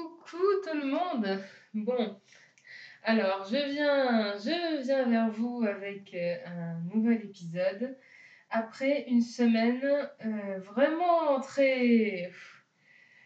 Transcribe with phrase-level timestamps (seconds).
[0.00, 1.42] Coucou tout le monde.
[1.74, 2.16] Bon,
[3.02, 7.98] alors je viens, je viens vers vous avec euh, un nouvel épisode
[8.48, 9.84] après une semaine
[10.24, 12.32] euh, vraiment très,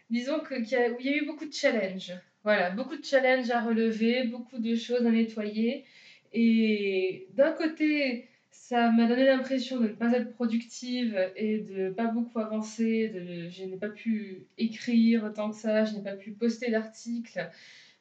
[0.09, 2.13] disons que qu'il il y a eu beaucoup de challenges.
[2.43, 5.85] Voilà, beaucoup de challenges à relever, beaucoup de choses à nettoyer.
[6.33, 8.27] Et d'un côté,
[8.67, 13.09] ça m'a donné l'impression de ne pas être productive et de pas beaucoup avancer.
[13.09, 17.47] De, je n'ai pas pu écrire tant que ça, je n'ai pas pu poster d'articles,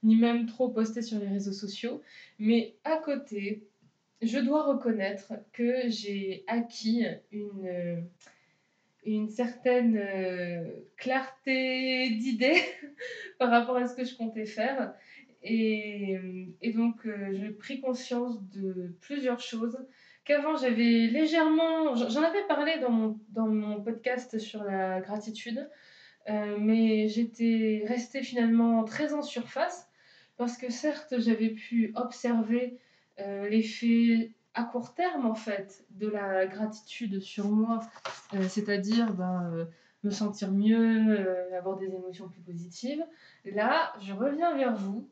[0.02, 2.02] ni même trop poster sur les réseaux sociaux.
[2.38, 3.64] Mais à côté,
[4.22, 8.06] je dois reconnaître que j'ai acquis une,
[9.04, 10.64] une certaine euh,
[10.96, 12.62] clarté d'idées
[13.38, 14.94] par rapport à ce que je comptais faire.
[15.42, 16.18] Et,
[16.62, 19.76] et donc, euh, j'ai pris conscience de plusieurs choses
[20.24, 21.94] qu'avant j'avais légèrement.
[21.94, 25.68] J'en avais parlé dans mon, podcast sur la gratitude,
[26.28, 29.88] euh, mais j'étais restée finalement très en surface
[30.36, 32.78] parce que certes j'avais pu observer
[33.20, 37.80] euh, l'effet à court terme en fait de la gratitude sur moi,
[38.34, 39.68] euh, c'est-à-dire ben,
[40.02, 43.04] me sentir mieux, avoir des émotions plus positives.
[43.44, 45.08] Là, je reviens vers vous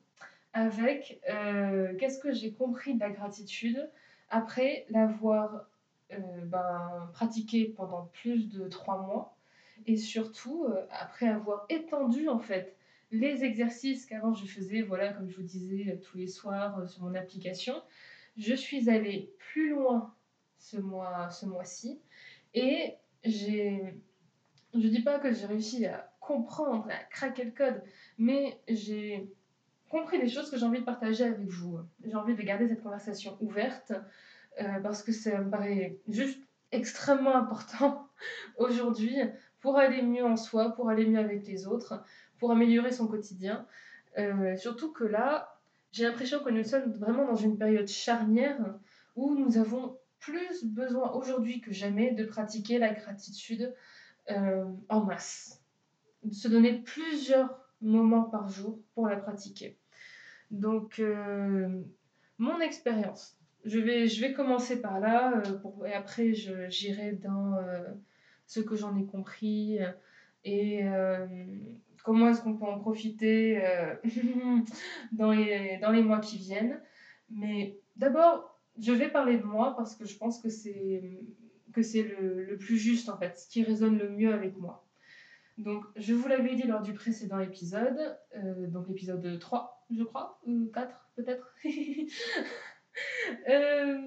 [0.54, 1.20] avec
[1.98, 3.88] qu'est-ce que j'ai compris de la gratitude
[4.32, 5.66] après l'avoir
[6.12, 6.16] euh,
[6.46, 9.36] ben, pratiqué pendant plus de trois mois
[9.86, 12.76] et surtout euh, après avoir étendu en fait
[13.10, 17.02] les exercices qu'avant je faisais, voilà, comme je vous disais euh, tous les soirs sur
[17.02, 17.74] mon application,
[18.38, 20.14] je suis allée plus loin
[20.58, 22.00] ce mois ce mois-ci
[22.54, 22.94] et
[23.24, 24.00] j'ai
[24.74, 27.82] je dis pas que j'ai réussi à comprendre, à craquer le code,
[28.16, 29.30] mais j'ai
[29.92, 31.78] compris des choses que j'ai envie de partager avec vous.
[32.02, 33.92] J'ai envie de garder cette conversation ouverte
[34.58, 36.40] euh, parce que ça me paraît juste
[36.72, 38.08] extrêmement important
[38.56, 39.14] aujourd'hui
[39.60, 42.02] pour aller mieux en soi, pour aller mieux avec les autres,
[42.38, 43.66] pour améliorer son quotidien.
[44.16, 45.60] Euh, surtout que là,
[45.92, 48.78] j'ai l'impression que nous sommes vraiment dans une période charnière
[49.14, 53.74] où nous avons plus besoin aujourd'hui que jamais de pratiquer la gratitude
[54.30, 55.62] euh, en masse,
[56.22, 59.76] de se donner plusieurs moments par jour pour la pratiquer.
[60.52, 61.82] Donc, euh,
[62.36, 67.82] mon expérience, je vais, commencer par là, euh, et après j'irai dans euh,
[68.46, 69.78] ce que j'en ai compris
[70.44, 70.84] et
[72.04, 73.62] comment est-ce qu'on peut en profiter
[75.12, 76.80] dans, les, mois qui viennent.
[77.30, 81.00] Mais d'abord, je vais parler de moi parce que je pense que c'est
[81.72, 84.84] le, plus juste en fait, ce qui résonne le mieux avec moi.
[85.56, 88.18] Donc, je vous l'avais dit lors du précédent épisode,
[88.68, 91.54] donc l'épisode 3, je crois, ou 4 peut-être,
[93.48, 93.98] euh,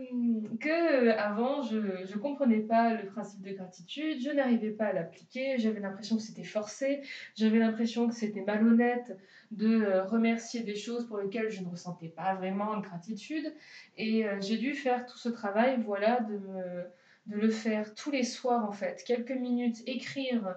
[0.59, 5.57] que avant je ne comprenais pas le principe de gratitude, je n'arrivais pas à l'appliquer,
[5.57, 7.01] j'avais l'impression que c'était forcé,
[7.35, 9.18] j'avais l'impression que c'était malhonnête
[9.51, 13.53] de euh, remercier des choses pour lesquelles je ne ressentais pas vraiment de gratitude.
[13.97, 16.84] Et euh, j'ai dû faire tout ce travail, voilà, de, me,
[17.28, 20.56] de le faire tous les soirs en fait, quelques minutes, écrire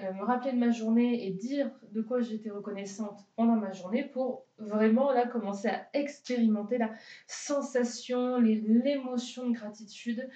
[0.00, 4.02] euh, me rappeler de ma journée et dire de quoi j'étais reconnaissante pendant ma journée
[4.02, 6.90] pour vraiment là commencer à expérimenter la
[7.28, 10.28] sensation, l'émotion de gratitude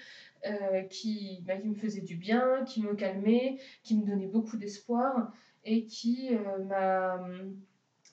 [0.45, 4.55] euh, qui, bah, qui, me faisait du bien, qui me calmait, qui me donnait beaucoup
[4.55, 5.33] d'espoir
[5.65, 7.19] et qui euh, m'a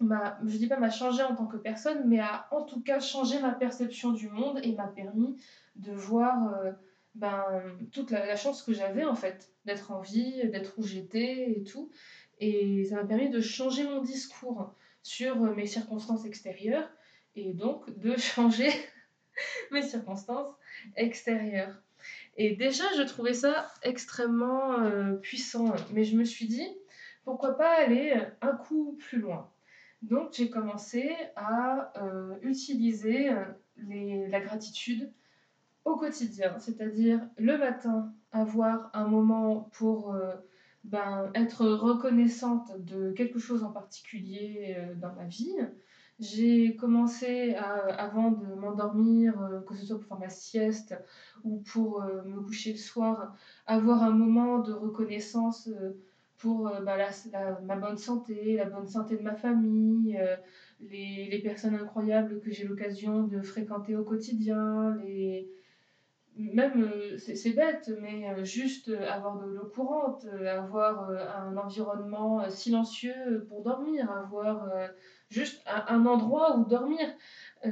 [0.00, 2.98] m'a, je dis pas m'a changé en tant que personne, mais a en tout cas
[2.98, 5.36] changé ma perception du monde et m'a permis
[5.76, 6.54] de voir
[7.16, 7.62] ben,
[7.92, 11.90] toute la, chance que j'avais en fait d'être en vie, d'être où j'étais et tout.
[12.38, 16.88] Et ça m'a permis de changer mon discours sur mes circonstances extérieures
[17.34, 18.70] et donc de changer
[19.72, 20.54] mes circonstances
[20.96, 21.74] extérieures.
[22.36, 26.68] Et déjà, je trouvais ça extrêmement euh, puissant, mais je me suis dit,
[27.24, 29.50] pourquoi pas aller un coup plus loin?
[30.02, 33.30] Donc j'ai commencé à euh, utiliser
[33.78, 35.10] les, la gratitude
[35.86, 40.34] au quotidien, c'est-à-dire le matin, avoir un moment pour euh,
[40.82, 45.56] ben, être reconnaissante de quelque chose en particulier euh, dans ma vie.
[46.18, 50.96] J'ai commencé avant de m'endormir, euh, que ce soit pour faire ma sieste
[51.44, 53.36] ou pour me coucher le soir,
[53.66, 55.70] avoir un moment de reconnaissance
[56.38, 56.98] pour ben,
[57.64, 60.18] ma bonne santé, la bonne santé de ma famille,
[60.80, 64.96] les, les, personnes incroyables que j'ai l'occasion de fréquenter au quotidien,
[66.36, 72.48] même, euh, c'est bête, mais euh, juste avoir de l'eau courante, euh, avoir un environnement
[72.50, 74.68] silencieux pour dormir, avoir
[75.30, 77.06] juste un, endroit où dormir.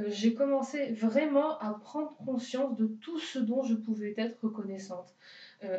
[0.07, 5.13] J'ai commencé vraiment à prendre conscience de tout ce dont je pouvais être reconnaissante.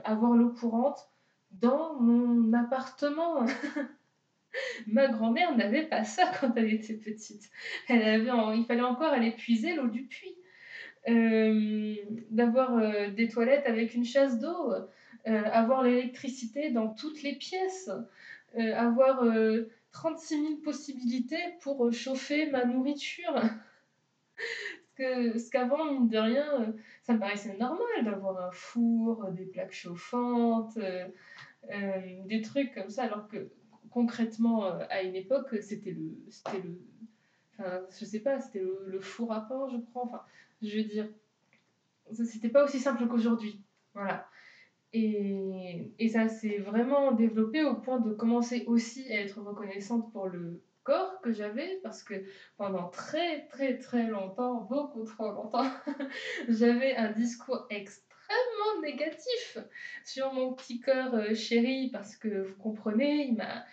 [0.05, 1.11] avoir l'eau courante
[1.51, 3.45] dans mon appartement.
[4.87, 7.51] Ma grand-mère n'avait pas ça quand elle était petite.
[7.89, 10.36] Elle avait il fallait encore aller puiser l'eau du puits.
[11.09, 11.95] Euh,
[12.31, 17.91] d'avoir euh, des toilettes avec une chasse d'eau, euh, avoir l'électricité dans toutes les pièces,
[18.57, 19.23] avoir
[19.93, 23.35] 36 000 possibilités pour chauffer ma nourriture.
[24.97, 30.79] Parce qu'avant, mine de rien, ça me paraissait normal d'avoir un four, des plaques chauffantes,
[31.69, 33.51] des trucs comme ça, alors que
[33.91, 36.17] concrètement, à une époque, c'était le,
[36.55, 36.81] le,
[37.59, 40.05] enfin, je sais pas, c'était le, four à pain, je crois.
[40.05, 40.23] Enfin,
[40.63, 41.09] je veux dire,
[42.13, 43.63] c'était pas aussi simple qu'aujourd'hui.
[43.95, 44.29] Voilà.
[44.93, 50.29] Et, et ça s'est vraiment développé au point de commencer aussi à être reconnaissante pour
[50.29, 52.15] le corps que j'avais, parce que
[52.57, 55.69] pendant très très très longtemps, beaucoup trop longtemps,
[56.49, 59.59] j'avais un discours extrêmement négatif
[60.05, 63.65] sur mon petit corps euh, chéri, parce que vous comprenez, m'a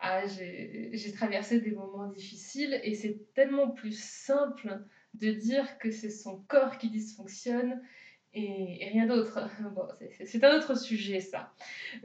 [0.00, 4.84] ah, j'ai traversé des moments difficiles et c'est tellement plus simple
[5.14, 7.80] de dire que c'est son corps qui dysfonctionne
[8.34, 9.38] et, rien d'autre.
[9.74, 9.86] Bon,
[10.24, 11.52] c'est un autre sujet ça.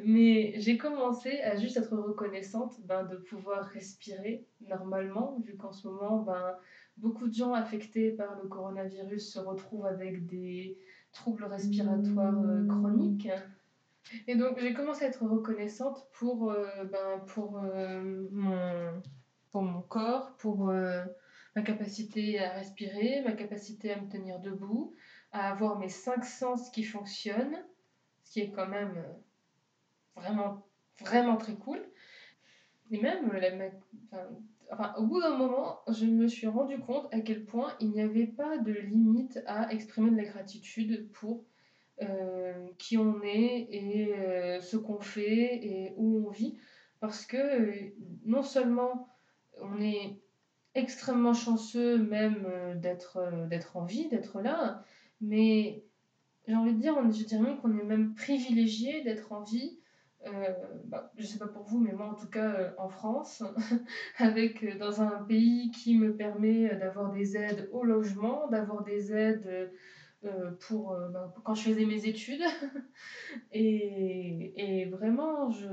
[0.03, 5.87] Mais j'ai commencé à juste être reconnaissante ben, de pouvoir respirer normalement, vu qu'en ce
[5.87, 6.55] moment, ben,
[6.97, 10.77] beaucoup de gens affectés par le coronavirus se retrouvent avec des
[11.11, 13.29] troubles respiratoires euh, chroniques.
[14.27, 19.01] Et donc j'ai commencé à être reconnaissante pour, euh, ben, pour, euh, mon,
[19.51, 20.71] pour mon corps, pour
[21.59, 24.95] ma capacité à respirer, ma capacité à me tenir debout,
[25.33, 27.57] à avoir mes cinq sens qui fonctionnent,
[28.23, 30.65] ce qui est quand même euh, vraiment,
[31.01, 31.83] vraiment très cool.
[32.91, 33.29] Et même,
[34.13, 38.01] euh, au bout d'un moment, je me suis rendu compte à quel point il n'y
[38.01, 41.43] avait pas de limite à exprimer de la gratitude pour
[42.01, 46.57] euh, qui on est et ce qu'on fait et où on vit.
[47.01, 47.93] Parce que
[48.25, 49.09] non seulement
[49.61, 50.21] on est
[50.75, 54.83] extrêmement chanceux même euh, d'être euh, d'être en vie, d'être là,
[55.21, 55.83] mais
[56.47, 59.79] j'ai envie de dire, je dirais même qu'on est même privilégié d'être en vie.
[60.25, 60.53] Euh,
[60.85, 63.41] bah, je sais pas pour vous, mais moi en tout cas euh, en France,
[64.17, 69.71] avec dans un pays qui me permet d'avoir des aides au logement, d'avoir des aides
[70.21, 72.43] bah, quand je faisais mes études,
[73.53, 75.67] et, et vraiment je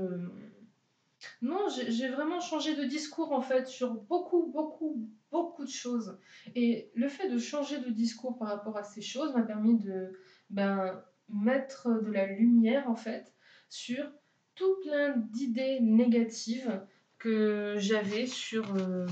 [1.41, 6.19] non, j'ai vraiment changé de discours en fait sur beaucoup, beaucoup, beaucoup de choses.
[6.55, 10.13] Et le fait de changer de discours par rapport à ces choses m'a permis de
[10.49, 13.33] ben, mettre de la lumière en fait
[13.69, 14.09] sur
[14.55, 16.81] tout plein d'idées négatives
[17.19, 19.07] que j'avais sur, euh,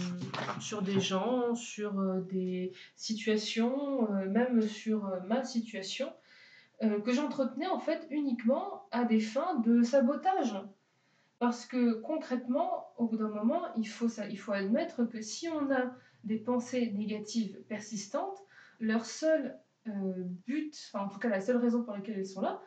[0.59, 6.11] sur des gens, sur euh, des situations, euh, même sur ma situation,
[6.81, 10.53] que j'entretenais en fait uniquement à des fins de sabotage.
[11.39, 15.49] Parce que concrètement, au bout d'un moment, il faut, ça, il faut admettre que si
[15.49, 15.93] on a
[16.23, 18.37] des pensées négatives persistantes,
[18.79, 22.61] leur seul euh, but, en tout cas la seule raison pour laquelle elles sont là,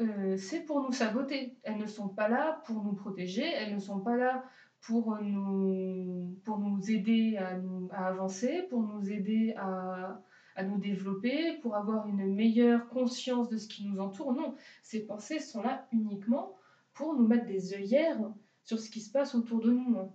[0.00, 1.58] euh, c'est pour nous saboter.
[1.64, 4.44] Elles ne sont pas là pour nous protéger, elles ne sont pas là
[4.80, 10.20] pour nous, pour nous aider à, nous, à avancer, pour nous aider à,
[10.56, 14.32] à nous développer, pour avoir une meilleure conscience de ce qui nous entoure.
[14.32, 16.56] Non, ces pensées sont là uniquement
[16.94, 18.18] pour nous mettre des œillères
[18.64, 19.98] sur ce qui se passe autour de nous.
[19.98, 20.12] Hein.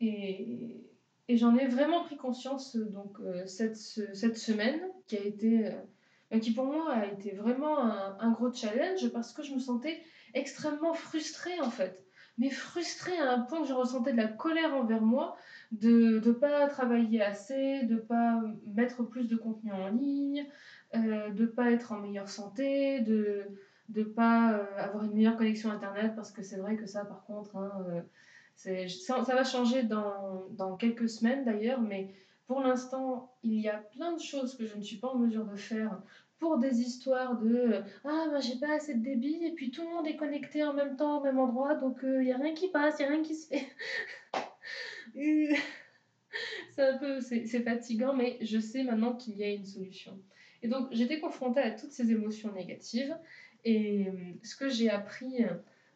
[0.00, 0.88] Et,
[1.28, 5.66] j'en ai vraiment pris conscience donc euh, cette, cette, semaine qui a été,
[6.34, 10.02] euh, qui pour moi a été vraiment un, gros challenge parce que je me sentais
[10.34, 12.04] extrêmement frustrée en fait.
[12.36, 15.36] Mais frustrée à un point que je ressentais de la colère envers moi
[15.70, 20.46] de ne pas travailler assez, de ne pas mettre plus de contenu en ligne,
[20.94, 23.46] euh, de ne pas être en meilleure santé, de,
[23.92, 27.24] de pas euh, avoir une meilleure connexion Internet, parce que c'est vrai que ça, par
[27.24, 32.14] contre, hein, euh, ça, ça, va changer dans, dans quelques semaines d'ailleurs, mais
[32.46, 35.44] pour l'instant, il y a plein de choses que je ne suis pas en mesure
[35.44, 36.00] de faire
[36.38, 39.90] pour des histoires de Ah, ben j'ai pas assez de débit, et puis tout le
[39.90, 42.54] monde est connecté en même temps au même endroit, donc il euh, n'y a rien
[42.54, 43.66] qui passe, il n'y a rien qui se fait.
[46.74, 50.18] c'est un peu c'est fatigant, mais je sais maintenant qu'il y a une solution.
[50.62, 53.16] Et donc j'étais confrontée à toutes ces émotions négatives
[53.64, 55.44] et euh, ce que j'ai appris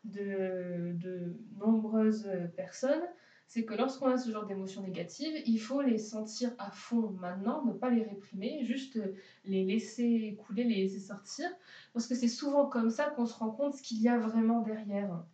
[0.05, 3.03] de, de, nombreuses personnes,
[3.49, 7.65] c'est que lorsqu'on a ce genre d'émotions négatives, il faut les sentir à fond maintenant,
[7.65, 8.99] ne pas les réprimer, juste
[9.45, 11.49] les laisser couler, les laisser sortir,
[11.93, 14.63] parce que c'est souvent comme ça qu'on se rend compte ce qu'il y a vraiment
[14.63, 15.25] derrière.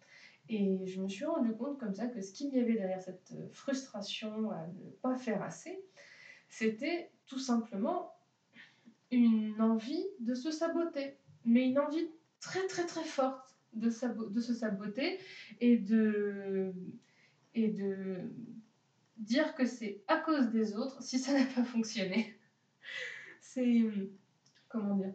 [0.49, 3.33] Et je me suis rendu compte comme ça que ce qu'il y avait derrière cette
[3.53, 5.83] frustration à ne pas faire assez,
[6.49, 8.13] c'était tout simplement
[9.11, 12.09] une envie de se saboter, mais une envie
[12.43, 13.89] très très très forte de,
[14.29, 15.19] de se saboter
[15.61, 16.75] et de
[17.55, 18.19] et de
[19.17, 22.39] dire que c'est à cause des autres si ça n'a pas fonctionné.
[23.41, 23.85] c'est.
[24.69, 25.15] Comment dire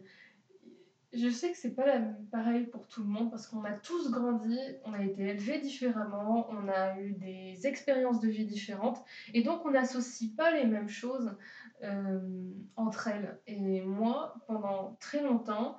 [1.14, 2.00] je sais que c'est pas
[2.32, 6.48] pareil pour tout le monde parce qu'on a tous grandi, on a été élevés différemment,
[6.52, 9.04] on a eu des expériences de vie différentes
[9.34, 11.34] et donc on n'associe pas les mêmes choses
[11.84, 12.20] euh,
[12.76, 13.40] entre elles.
[13.48, 15.78] Et moi, pendant très longtemps,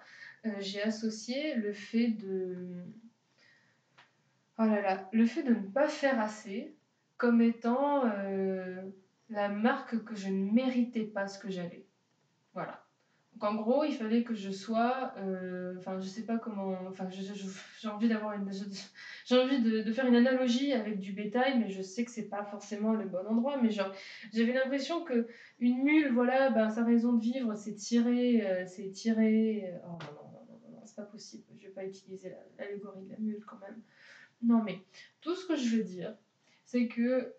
[0.60, 2.84] j'ai associé le fait de.
[4.58, 6.76] Oh là là, le fait de ne pas faire assez
[7.16, 8.82] comme étant euh,
[9.28, 11.86] la marque que je ne méritais pas ce que j'avais.
[12.54, 12.84] Voilà.
[13.38, 17.08] Donc en gros, il fallait que je sois, euh, enfin je sais pas comment, enfin
[17.08, 18.50] j'ai envie d'avoir une,
[19.24, 22.42] j'ai envie de, faire une analogie avec du bétail, mais je sais que c'est pas
[22.44, 23.92] forcément le bon endroit, mais genre
[24.32, 25.28] j'avais l'impression que
[25.60, 29.70] une mule, voilà, ben sa raison de vivre, c'est tirer, euh, c'est tirer.
[29.72, 33.18] Euh, oh non non non non, c'est possible, je vais pas utiliser l'allégorie de la
[33.18, 33.80] mule quand même.
[34.42, 34.80] Non mais
[35.20, 36.16] tout ce que je veux dire,
[36.64, 37.34] c'est que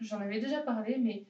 [0.00, 1.26] j'en avais déjà parlé, mais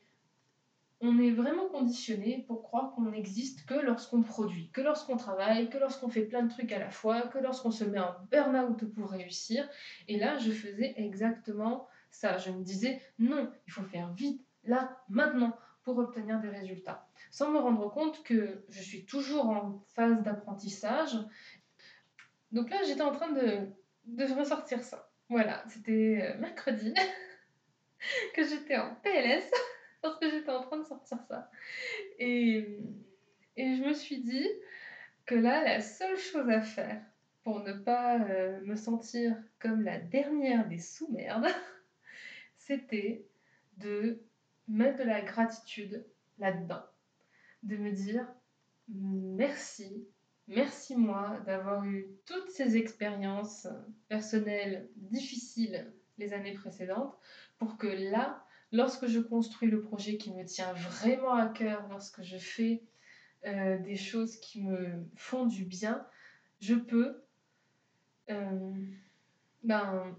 [1.01, 5.79] on est vraiment conditionné pour croire qu'on n'existe que lorsqu'on produit, que lorsqu'on travaille, que
[5.79, 9.11] lorsqu'on fait plein de trucs à la fois, que lorsqu'on se met en burn-out pour
[9.11, 9.69] réussir.
[10.09, 12.39] Et là, je faisais exactement ça.
[12.39, 17.06] Je me disais, non, il faut faire vite, là, maintenant, pour obtenir des résultats.
[17.37, 21.19] Sans me rendre compte que je suis toujours en phase d'apprentissage.
[22.51, 23.69] Donc là, j'étais en train de,
[24.07, 25.11] de ressortir ça.
[25.29, 26.95] Voilà, c'était euh, mercredi
[28.35, 29.51] que j'étais en PLS
[30.01, 31.51] parce que j'étais en train de sortir ça.
[32.19, 32.81] Et,
[33.59, 34.49] et je me suis dit
[35.27, 37.03] que là, la seule chose à faire
[37.45, 41.49] pour ne pas euh, me sentir comme la dernière des sous-merdes,
[42.57, 43.27] c'était
[43.77, 44.23] de
[44.69, 46.03] mettre de la gratitude
[46.39, 46.83] là-dedans.
[47.63, 48.27] De me dire
[48.89, 50.07] merci,
[50.49, 53.67] merci moi d'avoir eu toutes ces expériences
[54.09, 57.17] personnelles difficiles les années précédentes
[57.59, 62.23] pour que là, lorsque je construis le projet qui me tient vraiment à cœur, lorsque
[62.23, 62.83] je fais
[63.47, 66.07] euh, des choses qui me font du bien,
[66.61, 67.23] je peux,
[68.31, 68.73] euh,
[69.63, 70.17] ben,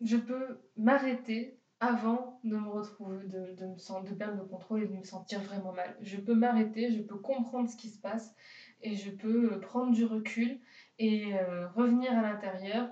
[0.00, 4.84] je peux m'arrêter avant de me retrouver, de, de, me sentir, de perdre le contrôle
[4.84, 5.96] et de me sentir vraiment mal.
[6.00, 8.36] Je peux m'arrêter, je peux comprendre ce qui se passe
[8.82, 10.60] et je peux prendre du recul
[11.00, 12.88] et euh, revenir à l'intérieur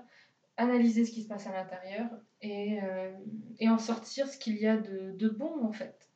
[0.57, 2.09] analyser ce qui se passe à l'intérieur
[2.41, 3.17] et, euh,
[3.59, 6.09] et, en sortir ce qu'il y a de, de, bon en fait.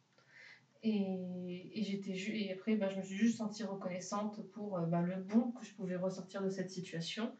[0.83, 5.15] Et, et et après, bah, je me suis juste sentie reconnaissante pour euh, bah, le
[5.15, 7.33] bon que je pouvais ressortir de cette situation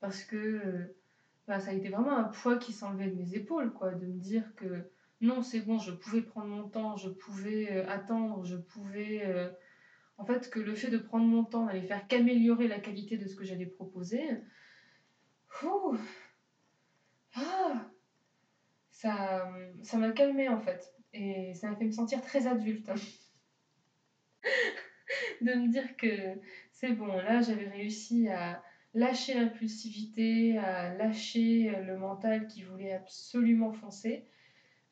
[0.00, 0.96] parce que
[1.46, 4.18] bah, ça a été vraiment un poids qui s'enlevait de mes épaules, quoi, de me
[4.18, 4.84] dire que
[5.20, 9.50] non, c'est bon, je pouvais prendre mon temps, je pouvais euh, attendre, je pouvais.
[10.18, 13.26] en fait, que le fait de prendre mon temps n'allait faire qu'améliorer la qualité de
[13.26, 14.20] ce que j'allais proposer.
[15.62, 15.96] Ouh,
[17.34, 17.90] ah
[18.90, 19.50] ça
[19.82, 22.90] ça m'a calmé en fait et ça m'a fait me sentir très adulte
[25.40, 26.38] de me dire que
[26.72, 28.62] c'est bon là j'avais réussi à
[28.94, 34.24] lâcher l'impulsivité à lâcher le mental qui voulait absolument foncer.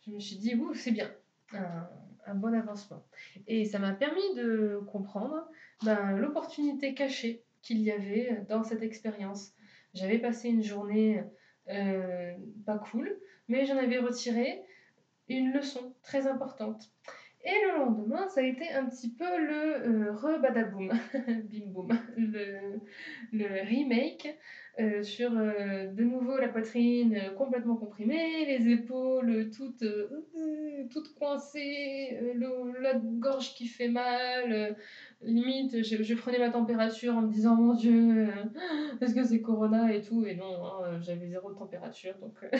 [0.07, 1.11] Je me suis dit ouh c'est bien.
[1.53, 1.89] Un,
[2.27, 3.05] un, bon avancement.
[3.47, 5.49] Et ça m'a permis de comprendre
[5.83, 9.53] ben, l'opportunité cachée qu'il y avait dans cette expérience.
[9.95, 11.25] J'avais passé une journée
[11.71, 14.63] euh, pas cool, mais j'en avais retiré
[15.29, 16.91] une leçon très importante.
[17.51, 20.93] Et le lendemain, ça a été un petit peu le euh, re-badaboom,
[21.51, 22.81] bim boum, le,
[23.33, 24.37] le remake
[24.79, 29.85] euh, sur de nouveau la poitrine complètement comprimée, les épaules toutes,
[30.91, 32.21] toutes coincées,
[32.81, 34.77] la gorge qui fait mal,
[35.23, 38.29] limite, je, prenais ma température en me disant mon Dieu,
[39.01, 40.25] est-ce que c'est Corona et tout?
[40.27, 42.35] Et non, hein, j'avais zéro température donc.
[42.43, 42.59] Euh,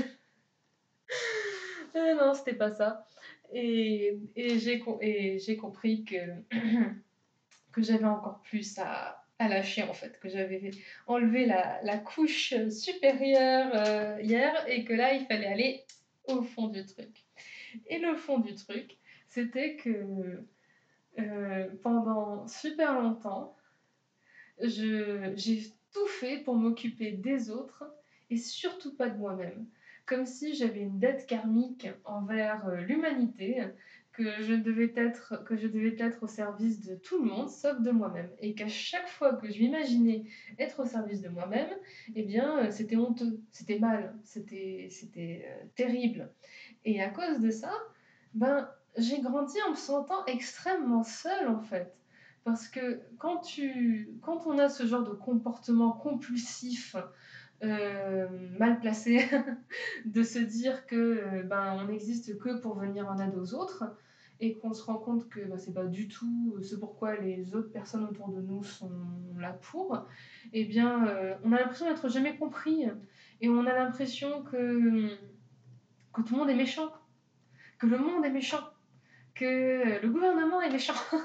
[1.97, 3.07] euh, non, c'était pas ça.
[3.53, 6.17] Et, et j'ai compris que,
[7.73, 10.71] que j'avais encore plus à, à lâcher en fait, que j'avais
[11.07, 15.85] enlevé la, la, couche supérieure euh, hier et que là il fallait aller
[16.27, 17.25] au fond du truc.
[17.87, 18.97] Et le fond du truc,
[19.29, 20.43] c'était que
[21.19, 23.57] euh, pendant super longtemps,
[24.61, 27.85] j'ai tout fait pour m'occuper des autres
[28.31, 29.67] et surtout pas de moi-même.
[30.09, 33.63] Comme si j'avais une dette karmique envers euh, l'humanité,
[34.19, 37.81] que je, devais être, que je devais être au service de tout le monde, sauf
[37.81, 38.29] de moi-même.
[38.41, 40.25] Et qu'à chaque fois que je m'imaginais
[40.59, 41.71] être au service de moi-même,
[42.17, 44.89] eh bien, euh, c'était honteux, c'était mal, c'était
[45.77, 46.33] terrible.
[46.85, 47.73] Et à cause de ça,
[48.35, 51.95] ben, j'ai grandi en me sentant extrêmement seule en fait.
[52.45, 56.97] Parce que quand, tu, quand on a ce genre de comportement compulsif
[57.65, 59.29] euh, mal placé
[60.05, 63.85] de se dire que euh, ben on n'existe que pour venir en aide aux autres
[64.39, 67.73] et qu'on se rend compte que ben, c'est pas du tout ce pourquoi les autres
[67.73, 68.93] personnes autour de nous sont
[69.39, 70.07] là pour,
[70.53, 72.87] eh bien euh, on a l'impression d'être jamais compris
[73.41, 75.09] et on a l'impression que,
[76.13, 76.93] que tout le monde est méchant,
[77.79, 78.63] que le monde est méchant,
[79.35, 80.95] que le gouvernement est méchant.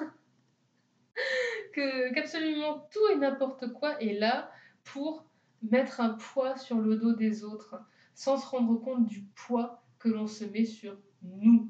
[1.73, 4.51] que qu'absolument tout et n'importe quoi est là
[4.83, 5.25] pour
[5.63, 7.81] mettre un poids sur le dos des autres
[8.15, 11.69] sans se rendre compte du poids que l'on se met sur nous.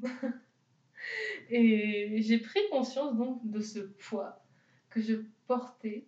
[1.50, 4.44] et j'ai pris conscience donc de ce poids
[4.90, 5.14] que je
[5.46, 6.06] portais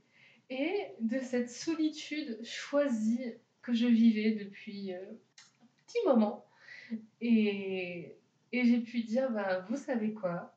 [0.51, 5.03] et de cette solitude choisie que je vivais depuis euh,
[5.63, 6.47] un petit moment.
[7.21, 8.17] Et,
[8.53, 10.57] et j'ai pu dire, bah, vous savez quoi,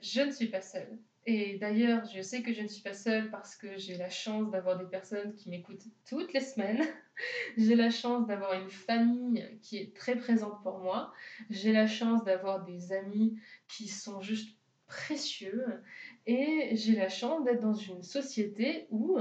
[0.00, 0.98] je ne suis pas seule.
[1.24, 4.50] Et d'ailleurs, je sais que je ne suis pas seule parce que j'ai la chance
[4.50, 6.82] d'avoir des personnes qui m'écoutent toutes les semaines.
[7.56, 11.12] j'ai la chance d'avoir une famille qui est très présente pour moi.
[11.48, 13.38] J'ai la chance d'avoir des amis
[13.68, 14.56] qui sont juste
[14.88, 15.64] précieux.
[16.26, 19.16] Et j'ai la chance d'être dans une société où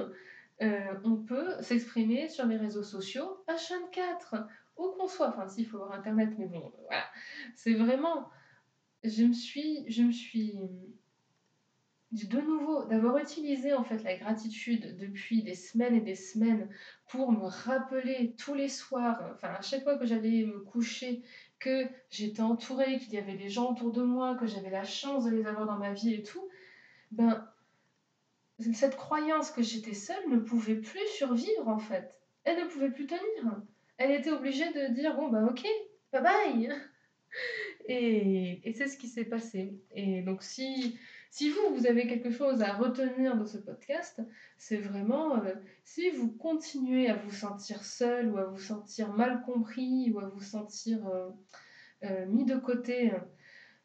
[0.61, 5.29] euh, on peut s'exprimer sur les réseaux sociaux H24, où qu'on soit.
[5.29, 7.03] Enfin, s'il faut avoir Internet, mais bon, voilà.
[7.55, 8.27] C'est vraiment...
[9.03, 9.85] Je me suis...
[9.87, 10.59] Je me suis
[12.11, 16.69] de nouveau, d'avoir utilisé en fait la gratitude depuis des semaines et des semaines
[17.07, 21.21] pour me rappeler tous les soirs, enfin à chaque fois que j'allais me coucher,
[21.59, 25.23] que j'étais entourée, qu'il y avait des gens autour de moi, que j'avais la chance
[25.23, 26.49] de les avoir dans ma vie et tout,
[27.11, 27.47] ben
[28.73, 32.13] cette croyance que j'étais seule ne pouvait plus survivre en fait.
[32.43, 33.61] Elle ne pouvait plus tenir.
[33.97, 35.65] Elle était obligée de dire bon ben ok,
[36.11, 36.69] bye bye.
[37.85, 39.73] Et, et c'est ce qui s'est passé.
[39.91, 40.99] Et donc si
[41.31, 44.21] si vous, vous avez quelque chose à retenir de ce podcast,
[44.57, 49.41] c'est vraiment euh, si vous continuez à vous sentir seul ou à vous sentir mal
[49.43, 51.29] compris ou à vous sentir euh,
[52.03, 53.13] euh, mis de côté,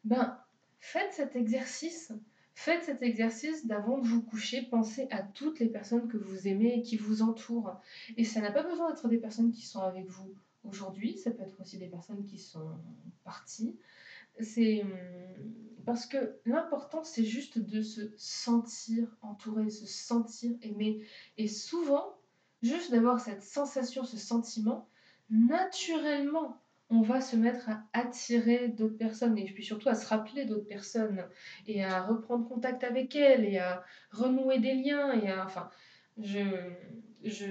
[0.03, 0.37] ben
[0.79, 2.11] faites cet exercice.
[2.53, 6.79] Faites cet exercice d'avant de vous coucher, pensez à toutes les personnes que vous aimez
[6.79, 7.79] et qui vous entourent.
[8.17, 10.33] Et ça n'a pas besoin d'être des personnes qui sont avec vous
[10.63, 12.71] aujourd'hui, ça peut être aussi des personnes qui sont
[13.23, 13.77] parties.
[14.39, 14.91] C'est hum,
[15.85, 21.05] parce que l'important, c'est juste de se sentir entouré, se sentir aimé.
[21.37, 22.17] Et souvent,
[22.61, 24.89] juste d'avoir cette sensation, ce sentiment,
[25.29, 30.45] naturellement, on va se mettre à attirer d'autres personnes et puis surtout à se rappeler
[30.45, 31.25] d'autres personnes
[31.67, 35.69] et à reprendre contact avec elles et à renouer des liens et enfin
[36.17, 36.39] je,
[37.23, 37.45] je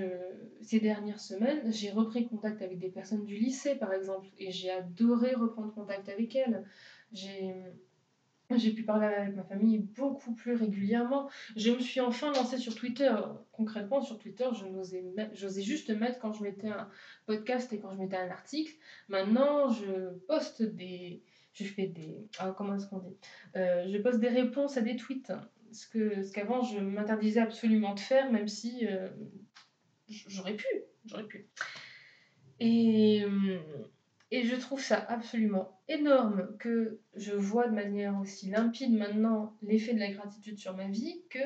[0.62, 4.70] ces dernières semaines j'ai repris contact avec des personnes du lycée par exemple et j'ai
[4.70, 6.64] adoré reprendre contact avec elles
[8.54, 11.28] j'ai pu parler avec ma famille beaucoup plus régulièrement.
[11.56, 13.12] Je me suis enfin lancée sur Twitter.
[13.52, 14.48] Concrètement, sur Twitter,
[15.32, 16.88] j'osais juste mettre quand je mettais un
[17.26, 18.72] podcast et quand je mettais un article.
[19.08, 21.22] Maintenant, je poste des.
[21.54, 22.28] Je fais des.
[22.38, 23.16] Ah, comment est-ce dit
[23.56, 25.32] euh, Je poste des réponses à des tweets.
[25.72, 29.08] Ce que ce qu'avant, je m'interdisais absolument de faire, même si euh,
[30.08, 30.66] j'aurais pu.
[31.06, 31.46] J'aurais pu.
[32.60, 33.24] Et.
[33.24, 33.60] Hum,
[34.32, 39.94] et je trouve ça absolument énorme que je vois de manière aussi limpide maintenant l'effet
[39.94, 41.38] de la gratitude sur ma vie que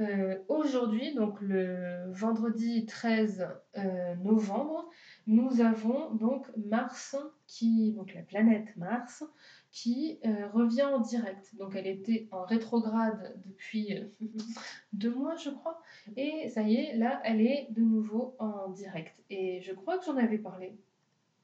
[0.00, 4.88] euh, aujourd'hui, donc le vendredi 13 euh, novembre,
[5.26, 7.16] nous avons donc Mars,
[7.48, 9.24] qui, donc la planète Mars,
[9.72, 11.52] qui euh, revient en direct.
[11.56, 13.92] Donc elle était en rétrograde depuis
[14.92, 15.80] deux mois, je crois.
[16.16, 19.20] Et ça y est, là, elle est de nouveau en direct.
[19.30, 20.78] Et je crois que j'en avais parlé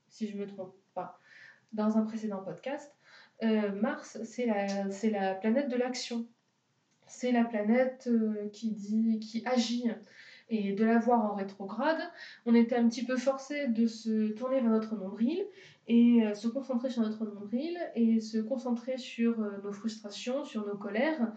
[0.09, 1.19] si je ne me trompe pas,
[1.73, 2.95] dans un précédent podcast,
[3.43, 6.25] Mars, c'est la, c'est la planète de l'action.
[7.07, 9.91] C'est la planète euh, qui, dit, qui agit.
[10.51, 12.01] Et de la voir en rétrograde,
[12.45, 15.43] on était un petit peu forcé de se tourner vers notre nombril
[15.89, 20.77] et euh, se concentrer sur notre nombril et se concentrer sur nos frustrations, sur nos
[20.77, 21.33] colères.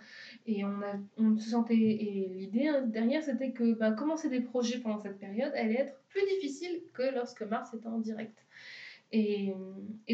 [0.45, 1.75] Et on, a, on se sentait.
[1.75, 5.97] Et l'idée hein, derrière, c'était que bah, commencer des projets pendant cette période allait être
[6.10, 8.38] plus difficile que lorsque Mars était en direct.
[9.12, 9.53] Et,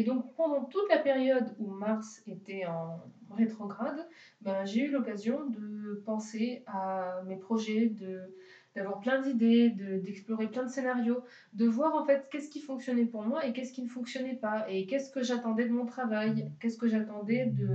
[0.06, 3.00] donc pendant toute la période où Mars était en
[3.34, 4.08] rétrograde,
[4.40, 8.34] ben, j'ai eu l'occasion de penser à mes projets, de,
[8.74, 13.22] d'avoir plein d'idées, d'explorer plein de scénarios, de voir en fait qu'est-ce qui fonctionnait pour
[13.22, 16.78] moi et qu'est-ce qui ne fonctionnait pas, et qu'est-ce que j'attendais de mon travail, qu'est-ce
[16.78, 17.68] que j'attendais de,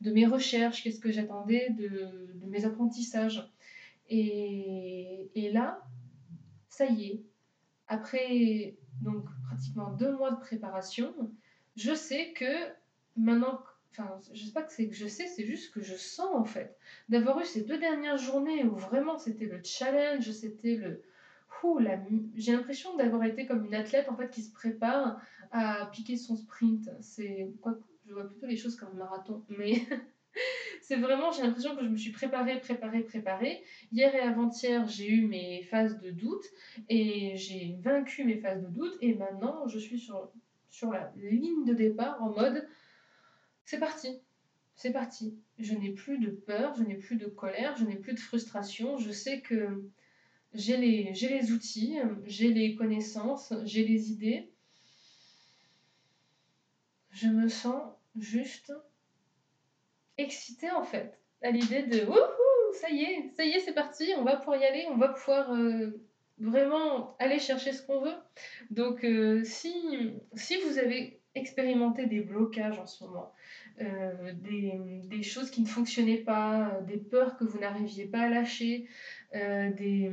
[0.00, 1.88] de mes recherches, qu'est-ce que j'attendais de,
[2.34, 3.50] de mes apprentissages.
[4.08, 5.82] Et, et là,
[6.68, 7.22] ça y est,
[7.88, 11.14] après donc pratiquement deux mois de préparation,
[11.76, 12.44] je sais que
[13.16, 16.34] maintenant, enfin, je sais pas que c'est que je sais, c'est juste que je sens
[16.34, 16.76] en fait
[17.08, 21.02] d'avoir eu ces deux dernières journées où vraiment c'était le challenge, c'était le
[22.36, 26.36] j'ai l'impression d'avoir été comme une athlète en fait qui se prépare à piquer son
[26.36, 26.90] sprint.
[27.00, 27.52] C'est
[28.06, 29.74] Je vois plutôt les choses comme un marathon, mais
[30.82, 33.62] c'est vraiment, j'ai l'impression que je me suis préparée, préparée, préparée.
[33.92, 36.44] Hier et avant-hier, j'ai eu mes phases de doute
[36.88, 40.30] et j'ai vaincu mes phases de doute et maintenant je suis sur,
[40.68, 42.66] sur la ligne de départ en mode
[43.70, 44.20] c'est parti,
[44.74, 45.38] c'est parti.
[45.60, 48.98] Je n'ai plus de peur, je n'ai plus de colère, je n'ai plus de frustration.
[48.98, 49.84] Je sais que
[50.54, 54.50] j'ai les, j'ai les outils, j'ai les connaissances, j'ai les idées.
[57.12, 57.80] Je me sens
[58.16, 58.72] juste
[60.18, 64.12] excitée en fait à l'idée de wouhou, ça y est, ça y est, c'est parti,
[64.18, 65.92] on va pouvoir y aller, on va pouvoir euh,
[66.40, 68.16] vraiment aller chercher ce qu'on veut.
[68.70, 69.72] Donc euh, si,
[70.34, 73.32] si vous avez expérimenté des blocages en ce moment,
[73.80, 74.72] euh, des,
[75.04, 78.88] des, choses qui ne fonctionnaient pas, des peurs que vous n'arriviez pas à lâcher,
[79.32, 80.10] des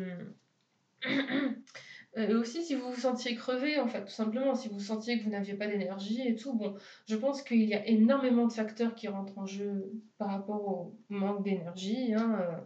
[2.15, 5.23] Et aussi, si vous vous sentiez crevé, en fait, tout simplement, si vous sentiez que
[5.23, 6.75] vous n'aviez pas d'énergie et tout, bon,
[7.07, 10.95] je pense qu'il y a énormément de facteurs qui rentrent en jeu par rapport au
[11.09, 12.13] manque d'énergie.
[12.13, 12.57] Hein, euh.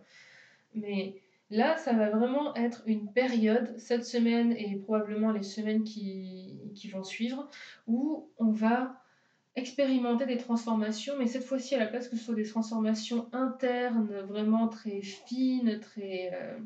[0.76, 1.21] mais
[1.52, 6.88] là, ça va vraiment être une période, cette semaine et probablement les semaines qui, qui
[6.88, 7.48] vont suivre,
[7.88, 9.00] où on va
[9.56, 14.22] expérimenter des transformations, mais cette fois-ci, à la place que ce soit des transformations internes,
[14.28, 16.32] vraiment très fines, très...
[16.34, 16.58] Euh,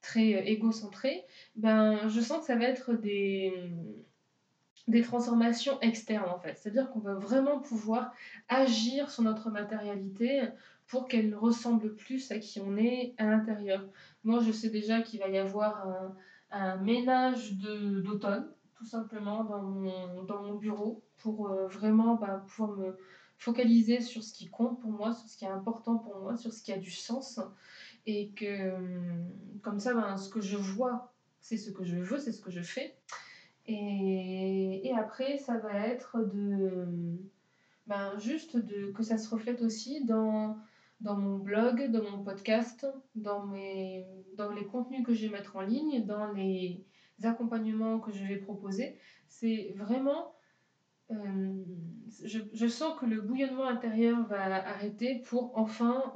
[0.00, 1.24] très euh, égocentré,
[1.56, 3.52] ben, je sens que ça va être des,
[4.88, 6.58] des transformations externes en fait.
[6.58, 8.12] C'est-à-dire qu'on va vraiment pouvoir
[8.48, 10.42] agir sur notre matérialité
[10.90, 13.88] pour qu'elle ressemble plus à qui on est à l'intérieur.
[14.24, 16.16] Moi, je sais déjà qu'il va y avoir un,
[16.50, 22.76] un ménage d'automne, tout simplement, dans mon, dans mon bureau, pour euh, vraiment ben, pouvoir
[22.76, 22.98] me
[23.38, 26.52] focaliser sur ce qui compte pour moi, sur ce qui est important pour moi, sur
[26.52, 27.40] ce qui a du sens.
[28.06, 32.18] Et que hum, comme ça, ben, ce que je vois, c'est ce que je veux,
[32.18, 32.96] c'est ce que je fais.
[33.66, 37.16] Et, et après, ça va être de
[37.86, 40.56] ben, juste de, que ça se reflète aussi dans,
[41.00, 45.56] dans mon blog, dans mon podcast, dans, mes, dans les contenus que je vais mettre
[45.56, 46.84] en ligne, dans les
[47.22, 48.98] accompagnements que je vais proposer.
[49.28, 50.34] C'est vraiment...
[51.10, 51.64] Euh,
[52.24, 56.14] je, je, sens que le bouillonnement intérieur va arrêter pour enfin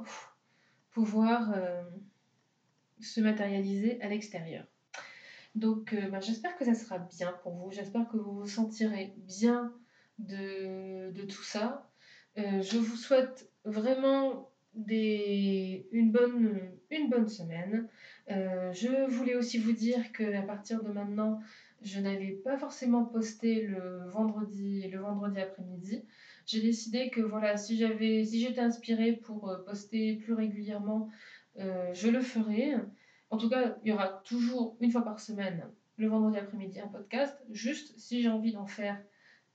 [0.91, 1.83] pouvoir euh,
[3.01, 4.65] se matérialiser à l'extérieur.
[5.53, 9.13] Donc euh, bah, j'espère que ça sera bien pour vous, j'espère que vous vous sentirez
[9.17, 9.73] bien
[10.19, 11.89] de, de tout ça.
[12.37, 16.59] Je vous souhaite vraiment des, une, bonne,
[16.89, 17.87] une bonne semaine.
[18.27, 21.41] je voulais aussi vous dire que à partir de maintenant,
[21.81, 26.03] je n'avais pas forcément posté le vendredi, le vendredi après-midi
[26.45, 31.09] j'ai décidé que voilà, si j'avais, si j'étais inspirée pour euh, poster plus régulièrement,
[31.57, 32.73] euh, je le ferai.
[33.29, 36.87] En tout cas, il y aura toujours une fois par semaine, le vendredi après-midi, un
[36.87, 37.43] podcast.
[37.51, 39.01] Juste si j'ai envie d'en faire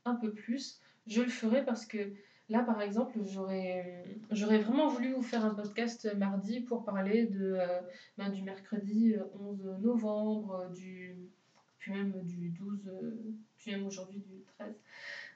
[0.05, 2.13] un peu plus, je le ferai parce que
[2.51, 7.81] là, par exemple, j'aurais, j'aurais vraiment voulu vous faire un podcast mardi pour parler euh,
[8.19, 11.17] ben, du mercredi 11 novembre, du,
[11.79, 12.93] puis même du 12,
[13.57, 14.75] puis même aujourd'hui du 13.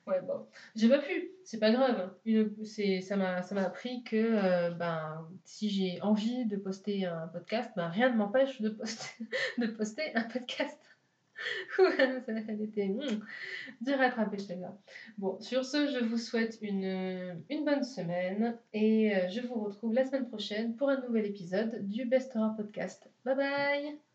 [0.07, 0.47] Ouais, bon.
[0.77, 2.13] J'ai pas pu, c'est pas grave.
[3.01, 7.71] ça, m'a, ça m'a appris que euh, ben, si j'ai envie de poster un podcast,
[7.75, 10.79] ben, rien ne m'empêche de poster un podcast.
[11.77, 13.21] Ça, a été hmm,
[13.81, 14.77] dur à attraper celle-là.
[15.19, 19.95] Bon, sur ce, je vous souhaite une, une bonne semaine et euh, je vous retrouve
[19.95, 23.09] la semaine prochaine pour un nouvel épisode du Best Horror Podcast.
[23.25, 24.14] Bye bye